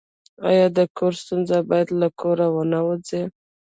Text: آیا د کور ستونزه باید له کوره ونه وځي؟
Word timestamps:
آیا 0.49 0.65
د 0.77 0.79
کور 0.97 1.13
ستونزه 1.21 1.57
باید 1.69 1.87
له 2.01 2.07
کوره 2.19 2.47
ونه 2.53 2.79
وځي؟ 2.87 3.23